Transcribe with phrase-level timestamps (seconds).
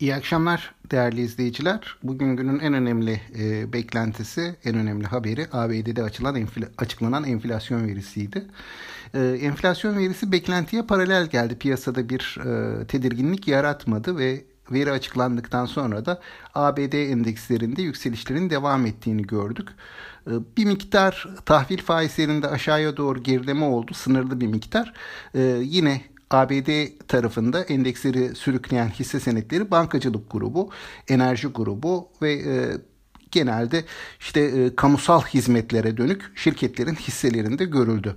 [0.00, 1.96] İyi akşamlar değerli izleyiciler.
[2.02, 8.46] Bugün günün en önemli e, beklentisi, en önemli haberi ABD'de açılan enfla, açıklanan enflasyon verisiydi.
[9.14, 11.58] E, enflasyon verisi beklentiye paralel geldi.
[11.58, 16.20] Piyasada bir e, tedirginlik yaratmadı ve veri açıklandıktan sonra da
[16.54, 19.68] ABD endekslerinde yükselişlerin devam ettiğini gördük.
[20.26, 24.92] E, bir miktar tahvil faizlerinde aşağıya doğru gerileme oldu, sınırlı bir miktar.
[25.34, 26.00] E, yine
[26.30, 30.70] ABD tarafında endeksleri sürükleyen hisse senetleri bankacılık grubu,
[31.08, 32.72] enerji grubu ve e,
[33.30, 33.84] genelde
[34.20, 38.14] işte e, kamusal hizmetlere dönük şirketlerin hisselerinde görüldü.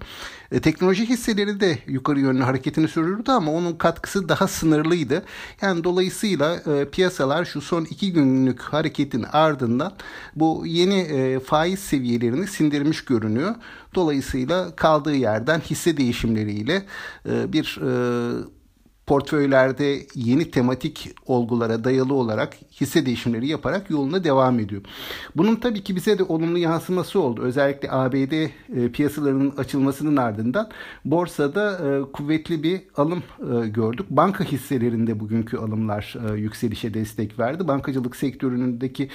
[0.52, 5.23] E, teknoloji hisseleri de yukarı yönlü hareketini sürdürdü ama onun katkısı daha sınırlıydı.
[5.61, 9.93] Yani dolayısıyla e, piyasalar şu son iki günlük hareketin ardından
[10.35, 13.55] bu yeni e, faiz seviyelerini sindirmiş görünüyor.
[13.95, 16.85] Dolayısıyla kaldığı yerden hisse değişimleriyle
[17.30, 18.56] e, bir e,
[19.07, 24.81] portföylerde yeni tematik olgulara dayalı olarak hisse değişimleri yaparak yoluna devam ediyor.
[25.36, 27.41] Bunun tabii ki bize de olumlu yansıması oldu.
[27.41, 28.50] Özellikle ABD e,
[28.91, 30.69] piyasalarının açılmasının ardından
[31.05, 34.05] borsada e, kuvvetli bir alım e, gördük.
[34.09, 37.67] Banka hisselerinde bugünkü alımlar yükselişe destek verdi.
[37.67, 39.09] Bankacılık sektöründeki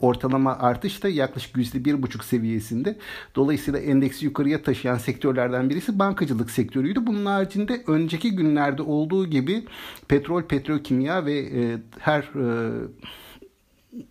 [0.00, 2.98] ortalama artış da yaklaşık %1,5 seviyesinde.
[3.34, 7.06] Dolayısıyla endeksi yukarıya taşıyan sektörlerden birisi bankacılık sektörüydü.
[7.06, 9.64] Bunun haricinde önceki günlerde olduğu gibi
[10.08, 12.70] petrol, petrokimya ve e, her e,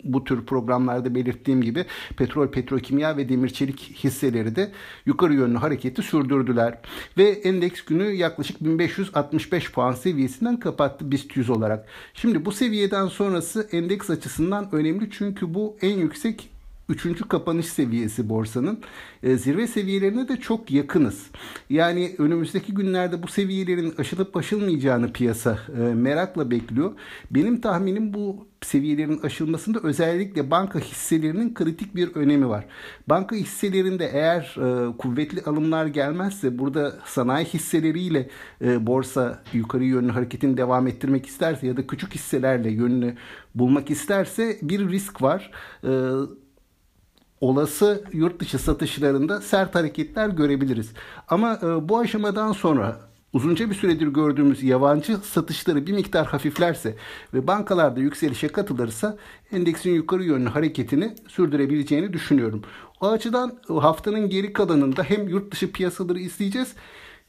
[0.03, 1.85] bu tür programlarda belirttiğim gibi
[2.17, 4.71] petrol, petrokimya ve demir çelik hisseleri de
[5.05, 6.77] yukarı yönlü hareketi sürdürdüler.
[7.17, 11.87] Ve endeks günü yaklaşık 1565 puan seviyesinden kapattı BIST 100 olarak.
[12.13, 16.49] Şimdi bu seviyeden sonrası endeks açısından önemli çünkü bu en yüksek
[16.91, 18.79] üçüncü kapanış seviyesi borsanın.
[19.23, 21.27] E, zirve seviyelerine de çok yakınız.
[21.69, 26.91] Yani önümüzdeki günlerde bu seviyelerin aşılıp aşılmayacağını piyasa e, merakla bekliyor.
[27.31, 32.65] Benim tahminim bu seviyelerin aşılmasında özellikle banka hisselerinin kritik bir önemi var.
[33.07, 38.29] Banka hisselerinde eğer e, kuvvetli alımlar gelmezse burada sanayi hisseleriyle
[38.61, 43.15] e, borsa yukarı yönlü hareketini devam ettirmek isterse ya da küçük hisselerle yönünü
[43.55, 45.51] bulmak isterse bir risk var.
[45.83, 45.89] E,
[47.41, 50.93] olası yurt dışı satışlarında sert hareketler görebiliriz.
[51.27, 52.99] Ama e, bu aşamadan sonra
[53.33, 56.95] uzunca bir süredir gördüğümüz yabancı satışları bir miktar hafiflerse
[57.33, 59.17] ve bankalarda yükselişe katılırsa
[59.51, 62.63] endeksin yukarı yönlü hareketini sürdürebileceğini düşünüyorum.
[63.01, 66.75] O açıdan haftanın geri kalanında hem yurt dışı piyasaları izleyeceğiz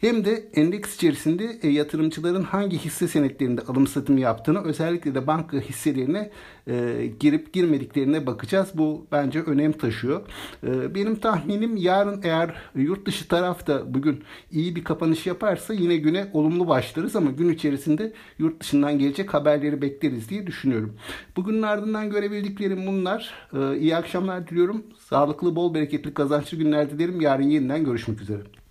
[0.03, 5.61] hem de endeks içerisinde e, yatırımcıların hangi hisse senetlerinde alım satım yaptığını özellikle de banka
[5.61, 6.31] hisselerine
[6.67, 8.69] e, girip girmediklerine bakacağız.
[8.75, 10.21] Bu bence önem taşıyor.
[10.67, 16.31] E, benim tahminim yarın eğer yurt dışı tarafta bugün iyi bir kapanış yaparsa yine güne
[16.33, 20.97] olumlu başlarız ama gün içerisinde yurt dışından gelecek haberleri bekleriz diye düşünüyorum.
[21.37, 23.35] Bugünün ardından görebildiklerim bunlar.
[23.79, 24.83] İyi akşamlar diliyorum.
[24.99, 27.21] Sağlıklı, bol bereketli, kazançlı günler dilerim.
[27.21, 28.62] Yarın yeniden görüşmek üzere.